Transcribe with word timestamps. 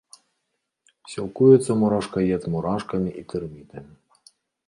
Сілкуецца 1.11 1.71
мурашкаед 1.83 2.41
мурашкамі 2.53 3.09
і 3.23 3.23
тэрмітамі. 3.35 3.93